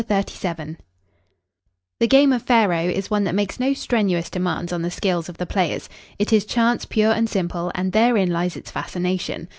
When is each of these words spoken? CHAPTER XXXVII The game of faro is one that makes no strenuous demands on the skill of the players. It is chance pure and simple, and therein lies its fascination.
CHAPTER 0.09 0.33
XXXVII 0.33 0.77
The 1.99 2.07
game 2.07 2.33
of 2.33 2.41
faro 2.41 2.85
is 2.85 3.11
one 3.11 3.23
that 3.25 3.35
makes 3.35 3.59
no 3.59 3.75
strenuous 3.75 4.31
demands 4.31 4.73
on 4.73 4.81
the 4.81 4.89
skill 4.89 5.19
of 5.19 5.37
the 5.37 5.45
players. 5.45 5.89
It 6.17 6.33
is 6.33 6.43
chance 6.43 6.85
pure 6.85 7.11
and 7.11 7.29
simple, 7.29 7.71
and 7.75 7.91
therein 7.91 8.31
lies 8.31 8.55
its 8.55 8.71
fascination. 8.71 9.47